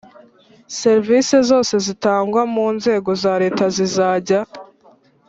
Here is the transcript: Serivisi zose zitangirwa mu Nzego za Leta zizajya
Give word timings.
Serivisi 0.79 1.35
zose 1.49 1.73
zitangirwa 1.85 2.43
mu 2.55 2.67
Nzego 2.77 3.09
za 3.23 3.33
Leta 3.41 3.65
zizajya 3.75 4.39